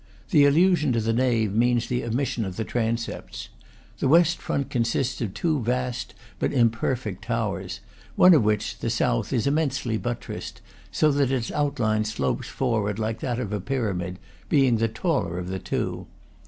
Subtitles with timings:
[0.31, 3.49] The allusion to the nave means the omission of the transepts.
[3.99, 7.81] The west front consists of two vast but imperfect towers;
[8.15, 10.59] one of which (the south) is immensely buttressed,
[10.91, 14.17] so that its outline slopes forward, like that of a pyramid,
[14.49, 16.07] being the taller of the two.